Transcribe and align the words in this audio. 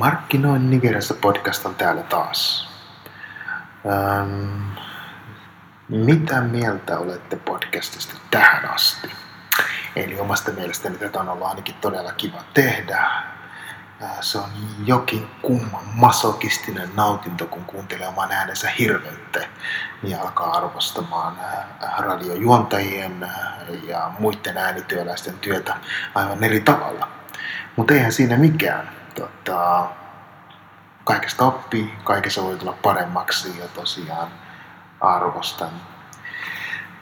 Markkinoin 0.00 0.70
Nigeriassa 0.70 1.14
podcast 1.14 1.66
on 1.66 1.74
täällä 1.74 2.02
taas. 2.02 2.68
Ähm, 3.86 4.60
mitä 5.88 6.40
mieltä 6.40 6.98
olette 6.98 7.36
podcastista 7.36 8.14
tähän 8.30 8.70
asti? 8.70 9.10
Eli 9.96 10.20
omasta 10.20 10.52
mielestäni 10.52 10.98
tätä 10.98 11.20
on 11.20 11.28
ollut 11.28 11.46
ainakin 11.46 11.74
todella 11.74 12.12
kiva 12.12 12.44
tehdä. 12.54 13.10
Se 14.20 14.38
on 14.38 14.50
jokin 14.84 15.26
kumman 15.42 15.84
masokistinen 15.94 16.90
nautinto, 16.96 17.46
kun 17.46 17.64
kuuntelee 17.64 18.08
oman 18.08 18.32
äänensä 18.32 18.70
hirveyttä 18.78 19.40
ja 20.02 20.20
alkaa 20.20 20.52
arvostamaan 20.52 21.36
radiojuontajien 21.98 23.28
ja 23.88 24.10
muiden 24.18 24.56
äänityöläisten 24.56 25.38
työtä 25.38 25.76
aivan 26.14 26.44
eri 26.44 26.60
tavalla. 26.60 27.08
Mutta 27.76 27.94
eihän 27.94 28.12
siinä 28.12 28.36
mikään 28.36 28.99
tota, 29.14 29.86
kaikesta 31.04 31.44
oppii, 31.44 31.94
kaikessa 32.04 32.42
voi 32.42 32.56
tulla 32.56 32.76
paremmaksi 32.82 33.58
ja 33.58 33.68
tosiaan 33.68 34.28
arvostan 35.00 35.70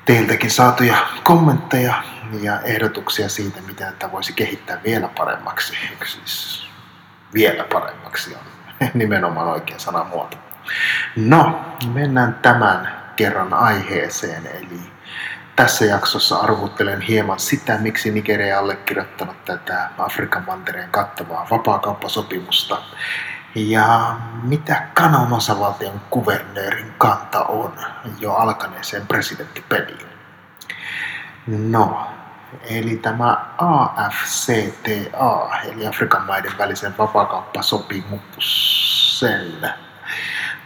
teiltäkin 0.04 0.50
saatuja 0.50 0.96
kommentteja 1.22 2.02
ja 2.40 2.60
ehdotuksia 2.60 3.28
siitä, 3.28 3.60
miten 3.60 3.86
tätä 3.86 4.12
voisi 4.12 4.32
kehittää 4.32 4.80
vielä 4.84 5.08
paremmaksi. 5.08 5.78
Siis 6.04 6.68
vielä 7.34 7.64
paremmaksi 7.64 8.34
on 8.34 8.40
nimenomaan 8.94 9.48
oikea 9.48 9.78
sanamuoto. 9.78 10.36
No, 11.16 11.60
mennään 11.92 12.34
tämän 12.34 12.98
kerran 13.16 13.54
aiheeseen, 13.54 14.46
eli 14.46 14.80
tässä 15.58 15.84
jaksossa 15.84 16.36
arvuttelen 16.36 17.00
hieman 17.00 17.38
sitä, 17.38 17.78
miksi 17.78 18.10
Nigeria 18.10 18.58
allekirjoittanut 18.58 19.44
tätä 19.44 19.90
Afrikan 19.98 20.44
mantereen 20.46 20.90
kattavaa 20.90 21.46
vapaakauppasopimusta 21.50 22.82
ja 23.54 24.16
mitä 24.42 24.82
Kanan 24.94 25.32
osavaltion 25.32 26.00
kuvernöörin 26.10 26.94
kanta 26.98 27.44
on 27.44 27.72
jo 28.20 28.34
alkaneeseen 28.34 29.06
presidenttipeliin. 29.06 30.06
No, 31.46 32.06
eli 32.70 32.96
tämä 32.96 33.46
AFCTA, 33.58 35.60
eli 35.64 35.86
Afrikan 35.86 36.26
maiden 36.26 36.58
välisen 36.58 36.98
vapaakauppasopimuksen 36.98 39.74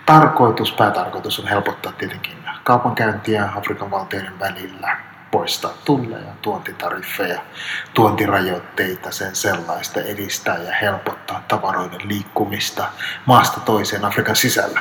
tarkoitus, 0.07 0.73
päätarkoitus 0.73 1.39
on 1.39 1.49
helpottaa 1.49 1.93
tietenkin 1.93 2.43
kaupankäyntiä 2.65 3.49
Afrikan 3.57 3.91
valtioiden 3.91 4.39
välillä, 4.39 4.97
poistaa 5.31 5.73
tulleja, 5.85 6.33
tuontitariffeja, 6.43 7.41
tuontirajoitteita, 7.95 9.11
sen 9.11 9.37
sellaista 9.37 10.01
edistää 10.01 10.57
ja 10.57 10.73
helpottaa 10.83 11.43
tavaroiden 11.49 12.09
liikkumista 12.09 12.85
maasta 13.27 13.61
toiseen 13.61 14.05
Afrikan 14.05 14.37
sisällä. 14.37 14.81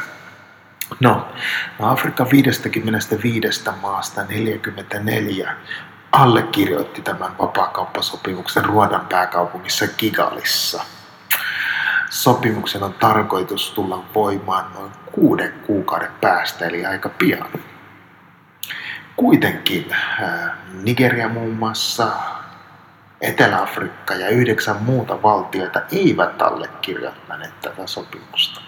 No, 0.99 1.27
Afrikan 1.79 2.27
55 2.31 3.69
maasta 3.81 4.23
44 4.23 5.55
allekirjoitti 6.11 7.01
tämän 7.01 7.37
vapaakauppasopimuksen 7.37 8.65
Ruodan 8.65 9.07
pääkaupungissa 9.09 9.87
Kigalissa. 9.87 10.83
Sopimuksen 12.09 12.83
on 12.83 12.93
tarkoitus 12.93 13.71
tulla 13.71 14.03
voimaan 14.15 14.73
noin 14.73 14.91
kuuden 15.11 15.53
kuukauden 15.67 16.11
päästä, 16.21 16.65
eli 16.65 16.85
aika 16.85 17.09
pian. 17.09 17.47
Kuitenkin 19.21 19.85
äh, 19.93 20.51
Nigeria 20.83 21.29
muun 21.29 21.53
muassa, 21.53 22.07
Etelä-Afrikka 23.21 24.13
ja 24.13 24.29
yhdeksän 24.29 24.83
muuta 24.83 25.21
valtiota 25.21 25.81
eivät 25.91 26.41
allekirjoittaneet 26.41 27.61
tätä 27.61 27.87
sopimusta. 27.87 28.61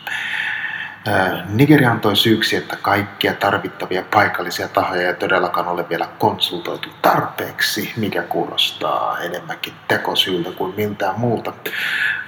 Äh, 1.08 1.50
Nigeria 1.50 1.92
antoi 1.92 2.16
syyksi, 2.16 2.56
että 2.56 2.76
kaikkia 2.82 3.34
tarvittavia 3.34 4.04
paikallisia 4.14 4.68
tahoja 4.68 5.08
ei 5.08 5.14
todellakaan 5.14 5.68
ole 5.68 5.90
vielä 5.90 6.08
konsultoitu 6.20 6.90
tarpeeksi, 7.02 7.94
mikä 7.98 8.22
kuulostaa 8.22 9.20
enemmänkin 9.20 9.74
tekosyyltä 9.88 10.52
kuin 10.52 10.74
miltään 10.78 11.20
muuta. 11.20 11.54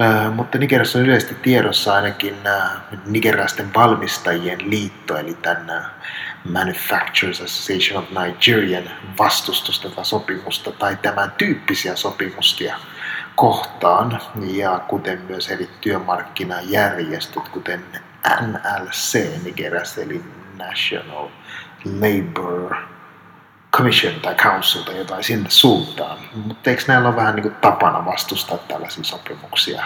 Äh, 0.01 0.33
mutta 0.33 0.57
Nigeriassa 0.57 0.99
on 0.99 1.05
yleisesti 1.05 1.35
tiedossa 1.35 1.93
ainakin 1.93 2.35
nigerialaisten 3.05 3.73
valmistajien 3.73 4.69
liitto, 4.69 5.17
eli 5.17 5.33
tämän 5.33 5.85
Manufacturers 6.45 7.41
Association 7.41 8.03
of 8.03 8.09
Nigerian 8.25 8.91
vastustus 9.19 9.79
tätä 9.79 10.03
sopimusta 10.03 10.71
tai 10.71 10.97
tämän 11.01 11.31
tyyppisiä 11.31 11.95
sopimustia 11.95 12.75
kohtaan, 13.35 14.19
ja 14.35 14.79
kuten 14.79 15.21
myös 15.21 15.49
eri 15.49 15.69
työmarkkinajärjestöt, 15.81 17.49
kuten 17.49 17.85
NLC 18.41 19.43
Nigeriassa, 19.43 20.01
eli 20.01 20.23
National 20.57 21.27
Labour 21.85 22.75
Commission 23.71 24.21
tai 24.21 24.35
Council 24.35 24.81
tai 24.81 24.97
jotain 24.97 25.23
sinne 25.23 25.49
suuntaan. 25.49 26.17
Mutta 26.35 26.69
eikö 26.69 26.83
näillä 26.87 27.07
ole 27.07 27.15
vähän 27.15 27.35
niin 27.35 27.43
kuin 27.43 27.55
tapana 27.55 28.05
vastustaa 28.05 28.57
tällaisia 28.57 29.03
sopimuksia 29.03 29.83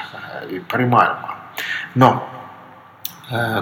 ympäri 0.50 0.86
maailmaa? 0.86 1.54
No, 1.96 2.29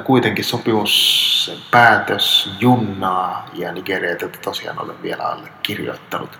kuitenkin 0.03 0.45
sopimuspäätös 0.45 2.49
junnaa 2.59 3.49
ja 3.53 3.71
Nigeria 3.71 4.15
tätä 4.15 4.39
tosiaan 4.41 4.83
olen 4.83 5.01
vielä 5.01 5.23
allekirjoittanut. 5.23 6.39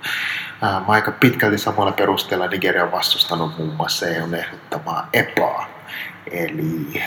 Aika 0.88 1.12
pitkälti 1.12 1.58
samalla 1.58 1.92
perusteella 1.92 2.48
Nigeria 2.48 2.84
on 2.84 2.92
vastustanut 2.92 3.58
muun 3.58 3.74
muassa 3.74 4.08
EUn 4.08 4.36
ehdottamaa 4.36 5.10
EPA, 5.14 5.66
eli 6.32 7.04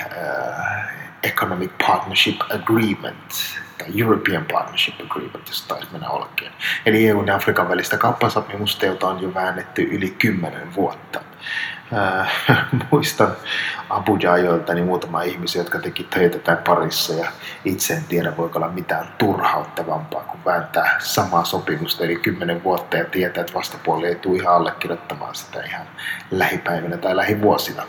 Economic 1.23 1.71
Partnership 1.87 2.41
Agreement, 2.51 3.33
tai 3.79 4.01
European 4.01 4.45
Partnership 4.53 4.95
Agreement, 5.11 5.49
jos 5.49 5.63
taisi 5.63 5.89
mennä 5.93 6.09
olkeen. 6.09 6.53
Eli 6.87 7.09
EUn 7.09 7.27
ja 7.27 7.35
Afrikan 7.35 7.69
välistä 7.69 7.99
kauppasopimusta, 7.99 8.87
jota 8.87 9.09
on 9.09 9.23
jo 9.23 9.35
väännetty 9.35 9.83
yli 9.83 10.11
kymmenen 10.11 10.75
vuotta. 10.75 11.21
Äh, 11.93 12.33
muistan 12.91 13.37
Abuja-ajoilta 13.91 14.75
niin 14.75 14.85
muutama 14.85 15.23
ihmisiä, 15.23 15.61
jotka 15.61 15.79
teki 15.79 16.05
töitä 16.05 16.39
tai 16.39 16.57
parissa 16.67 17.15
ja 17.15 17.33
itse 17.65 17.95
en 17.95 18.05
tiedä 18.05 18.37
voiko 18.37 18.59
olla 18.59 18.69
mitään 18.69 19.09
turhauttavampaa 19.19 20.21
kuin 20.21 20.45
vääntää 20.45 20.97
samaa 20.99 21.45
sopimusta 21.45 22.05
eli 22.05 22.17
kymmenen 22.17 22.65
vuotta 22.65 22.97
ja 22.97 23.05
tietää, 23.05 23.41
että 23.41 23.55
vastapuoli 23.55 24.07
ei 24.07 24.15
tule 24.15 24.37
ihan 24.37 24.55
allekirjoittamaan 24.55 25.35
sitä 25.35 25.63
ihan 25.63 25.87
lähipäivinä 26.31 26.97
tai 26.97 27.17
lähivuosina. 27.17 27.83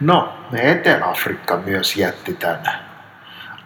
No, 0.00 0.38
Etelä-Afrikka 0.52 1.56
myös 1.56 1.96
jätti 1.96 2.34
tämän 2.34 2.92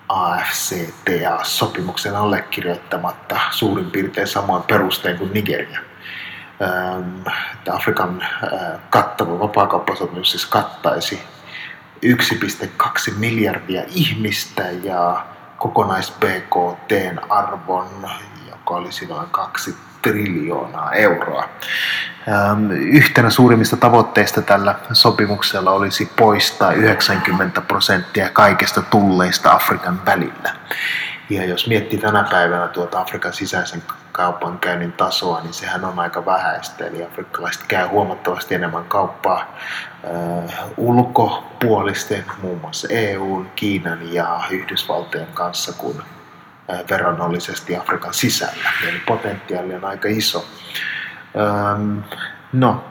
AFCTA-sopimuksen 0.09 2.17
allekirjoittamatta 2.17 3.41
suurin 3.51 3.91
piirtein 3.91 4.27
samaan 4.27 4.63
perusteen 4.63 5.19
kuin 5.19 5.33
Nigeria. 5.33 5.81
Afrikan 7.73 8.25
kattava 8.91 9.39
vapaakauppasopimus 9.39 10.31
siis 10.31 10.47
kattaisi 10.47 11.23
1,2 12.07 13.15
miljardia 13.17 13.83
ihmistä 13.89 14.63
ja 14.83 15.27
kokonais-BKTn 15.57 17.19
arvon, 17.29 18.11
joka 18.67 18.75
olisi 18.75 19.07
noin 19.07 19.31
2 19.31 19.77
triljoonaa 20.03 20.93
euroa. 20.93 21.49
Yhtenä 22.71 23.31
suurimmista 23.31 23.77
tavoitteista 23.77 24.43
tällä 24.43 24.75
sopimuksella 24.93 25.71
olisi 25.71 26.11
poistaa 26.17 26.73
90 26.73 27.61
prosenttia 27.61 28.31
kaikesta 28.31 28.83
tulleista 28.83 29.53
Afrikan 29.53 30.07
välillä. 30.07 30.57
Ja 31.31 31.45
jos 31.45 31.67
miettii 31.67 31.99
tänä 31.99 32.27
päivänä 32.31 32.69
tuota 32.69 33.01
Afrikan 33.01 33.33
sisäisen 33.33 33.83
kaupankäynnin 34.13 34.93
tasoa, 34.93 35.41
niin 35.41 35.55
sehän 35.55 35.85
on 35.85 35.99
aika 35.99 36.27
vähäistä. 36.27 36.87
Eli 36.87 37.05
afrikkalaiset 37.05 37.63
käy 37.69 37.87
huomattavasti 37.87 38.55
enemmän 38.55 38.85
kauppaa 38.85 39.41
äh, 39.41 40.55
ulkopuolisten, 40.77 42.25
muun 42.43 42.61
muassa 42.61 42.89
EUn, 42.91 43.51
Kiinan 43.57 44.13
ja 44.13 44.41
Yhdysvaltojen 44.51 45.29
kanssa 45.35 45.73
kuin 45.73 46.03
verrannollisesti 46.91 47.77
Afrikan 47.77 48.15
sisällä. 48.15 48.73
Eli 48.89 48.99
potentiaali 49.07 49.75
on 49.75 49.85
aika 49.85 50.09
iso. 50.09 50.47
No, 52.53 52.85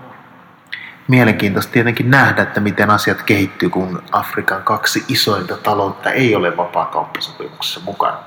mielenkiintoista 1.07 1.72
tietenkin 1.72 2.12
nähdä, 2.12 2.42
että 2.42 2.60
miten 2.60 2.89
asiat 2.89 3.22
kehittyy, 3.22 3.69
kun 3.69 4.04
Afrikan 4.12 4.63
kaksi 4.63 5.06
isointa 5.07 5.57
taloutta 5.57 6.12
ei 6.12 6.36
ole 6.36 6.57
vapaakauppasopimuksessa 6.57 7.80
mukana. 7.80 8.18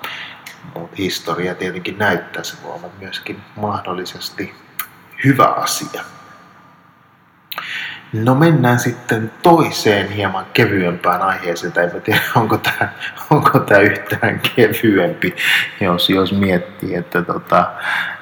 Mutta 0.75 0.97
historia 0.99 1.55
tietenkin 1.55 1.99
näyttää, 1.99 2.43
se 2.43 2.56
voi 2.62 2.75
olla 2.75 2.89
myöskin 3.01 3.43
mahdollisesti 3.56 4.55
hyvä 5.25 5.47
asia. 5.47 6.03
No 8.12 8.34
mennään 8.34 8.78
sitten 8.78 9.31
toiseen 9.43 10.10
hieman 10.10 10.46
kevyempään 10.52 11.22
aiheeseen, 11.22 11.72
tai 11.72 11.84
en 11.84 12.02
tiedä 12.02 12.20
onko 12.37 12.58
tämä, 12.58 12.88
onko 13.31 13.58
tämä 13.58 13.81
yhtään 13.81 14.40
kevyempi, 14.56 15.37
jos, 15.81 16.10
jos 16.10 16.32
miettii, 16.32 16.94
että 16.94 17.22
tota, 17.22 17.72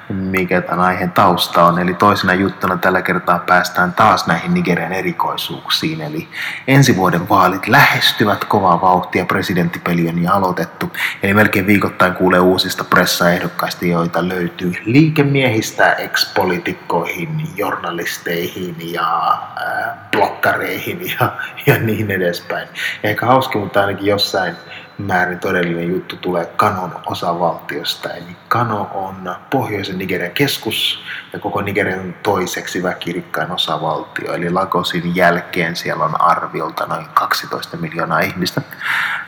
mikä 0.09 0.61
tämän 0.61 0.85
aiheen 0.85 1.11
tausta 1.11 1.63
on. 1.63 1.79
Eli 1.79 1.93
toisena 1.93 2.33
juttuna 2.33 2.77
tällä 2.77 3.01
kertaa 3.01 3.39
päästään 3.39 3.93
taas 3.93 4.27
näihin 4.27 4.53
Nigerian 4.53 4.93
erikoisuuksiin. 4.93 6.01
Eli 6.01 6.27
ensi 6.67 6.95
vuoden 6.95 7.29
vaalit 7.29 7.67
lähestyvät 7.67 8.45
kovaa 8.45 8.81
vauhtia, 8.81 9.25
presidenttipeli 9.25 10.09
on 10.09 10.23
jo 10.23 10.31
aloitettu. 10.31 10.91
Eli 11.23 11.33
melkein 11.33 11.67
viikoittain 11.67 12.13
kuulee 12.13 12.39
uusista 12.39 12.83
pressaehdokkaista, 12.83 13.85
joita 13.85 14.27
löytyy 14.27 14.73
liikemiehistä 14.85 15.93
ex-poliitikkoihin, 15.93 17.29
journalisteihin 17.55 18.75
ja 18.93 19.31
äh, 19.31 19.97
blokkareihin 20.11 21.11
ja, 21.19 21.31
ja 21.65 21.77
niin 21.77 22.11
edespäin. 22.11 22.67
Ehkä 23.03 23.25
hauska, 23.25 23.59
mutta 23.59 23.81
ainakin 23.81 24.05
jossain 24.05 24.55
määrin 24.97 25.39
todellinen 25.39 25.89
juttu 25.89 26.15
tulee 26.15 26.45
Kanon 26.45 26.95
osavaltiosta. 27.05 28.13
Eli 28.13 28.37
Kano 28.47 28.89
on 28.93 29.35
pohjoisen 29.49 29.97
Nigerian 29.97 30.31
keskus 30.31 31.03
ja 31.33 31.39
koko 31.39 31.61
Nigerian 31.61 32.15
toiseksi 32.23 32.83
väkirikkain 32.83 33.51
osavaltio. 33.51 34.33
Eli 34.33 34.49
Lagosin 34.49 35.15
jälkeen 35.15 35.75
siellä 35.75 36.05
on 36.05 36.21
arviolta 36.21 36.85
noin 36.85 37.05
12 37.13 37.77
miljoonaa 37.77 38.19
ihmistä. 38.19 38.61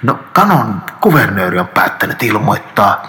No 0.04 0.20
Kanon 0.34 0.82
kuvernööri 1.02 1.60
on 1.60 1.68
päättänyt 1.68 2.24
ilmoittaa 2.24 3.08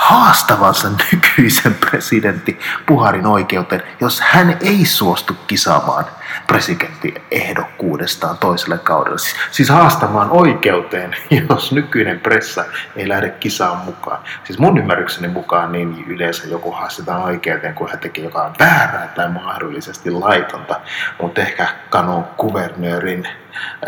haastavansa 0.00 0.88
nykyisen 1.12 1.74
presidentti 1.74 2.58
Puharin 2.86 3.26
oikeuteen, 3.26 3.82
jos 4.00 4.20
hän 4.20 4.58
ei 4.60 4.84
suostu 4.84 5.36
kisaamaan 5.46 6.04
presidenttiehdokkuudestaan 6.46 8.38
toiselle 8.38 8.78
kaudelle. 8.78 9.18
Siis, 9.18 9.36
siis 9.50 9.68
haastamaan 9.68 10.30
oikeuteen, 10.30 11.16
jos 11.48 11.72
nykyinen 11.72 12.20
pressa 12.20 12.64
ei 12.96 13.08
lähde 13.08 13.30
kisaan 13.30 13.76
mukaan. 13.76 14.18
Siis 14.44 14.58
mun 14.58 14.78
ymmärrykseni 14.78 15.28
mukaan 15.28 15.72
niin 15.72 16.04
yleensä 16.08 16.48
joku 16.48 16.72
haastetaan 16.72 17.22
oikeuteen, 17.22 17.74
kun 17.74 17.90
hän 17.90 17.98
tekee 17.98 18.24
jotain 18.24 18.52
väärää 18.58 19.12
tai 19.14 19.28
mahdollisesti 19.28 20.10
laitonta. 20.10 20.80
Mutta 21.20 21.40
ehkä 21.40 21.66
kanon 21.90 22.24
kuvernöörin 22.24 23.28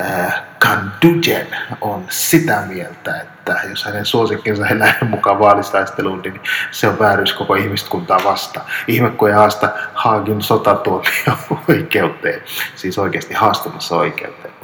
äh, 0.01 0.43
Kandujen 0.63 1.47
on 1.81 2.07
sitä 2.09 2.63
mieltä, 2.67 3.21
että 3.21 3.61
jos 3.71 3.85
hänen 3.85 4.07
suosikkinsa 4.07 4.67
ei 4.67 4.79
lähde 4.79 5.07
mukaan 5.07 5.39
vaalistaisteluun, 5.39 6.23
niin 6.23 6.41
se 6.71 6.89
on 6.89 6.99
vääryys 6.99 7.33
koko 7.33 7.55
ihmiskuntaa 7.55 8.21
vastaan. 8.25 8.67
Ihme, 8.87 9.11
kun 9.11 9.29
ei 9.29 9.35
haasta 9.35 9.69
Haagin 9.95 10.43
sotatuomio 10.43 11.39
oikeuteen, 11.69 12.43
siis 12.75 12.99
oikeasti 12.99 13.35
haastamassa 13.35 13.97
oikeuteen. 13.97 14.55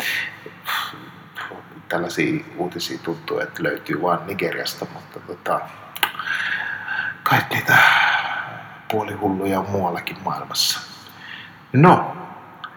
Tällaisia 1.89 2.45
uutisia 2.57 2.99
tuntuu, 2.99 3.39
että 3.41 3.63
löytyy 3.63 4.03
vain 4.03 4.27
Nigeriasta, 4.27 4.87
mutta 4.95 5.21
tota, 5.21 5.61
kai 7.23 7.39
niitä 7.51 7.79
puolihulluja 8.91 9.61
on 9.61 9.71
muuallakin 9.71 10.17
maailmassa. 10.25 10.81
No, 11.73 12.18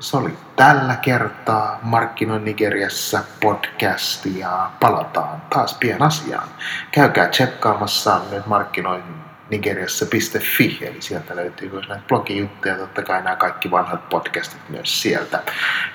se 0.02 0.18
oli 0.18 0.38
tällä 0.56 0.96
kertaa 0.96 1.80
Markkinoin 1.82 2.46
Nigeriassa 2.46 3.24
podcast 3.40 4.26
ja 4.26 4.72
palataan 4.80 5.42
taas 5.50 5.78
pian 5.80 6.02
asiaan. 6.02 6.48
Käykää 6.92 7.28
tsekkaamassa 7.28 8.22
nyt 8.32 8.46
markkinoin 8.46 9.04
nigeriassa.fi, 9.50 10.80
eli 10.82 11.02
sieltä 11.02 11.36
löytyy 11.36 11.70
myös 11.70 11.88
näitä 11.90 12.04
blogijuttuja, 12.08 12.78
totta 12.78 13.02
kai 13.02 13.24
nämä 13.24 13.36
kaikki 13.36 13.72
vanhat 13.72 14.10
podcastit 14.10 14.70
myös 14.70 15.02
sieltä. 15.02 15.44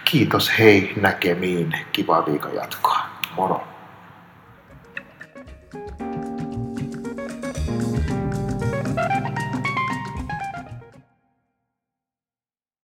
Kiitos, 0.04 0.58
hei 0.58 0.92
näkemiin, 1.00 1.72
kivaa 1.92 2.26
viikon 2.26 2.54
jatkoa. 2.54 2.98
Moro! 3.36 3.64
thank 5.72 6.00
you 6.00 6.05